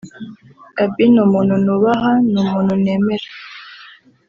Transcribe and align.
Gaby 0.75 1.05
ni 1.13 1.19
umuntu 1.25 1.53
nubaha 1.65 2.11
ni 2.31 2.37
umuntu 2.43 2.71
nemera 2.83 3.27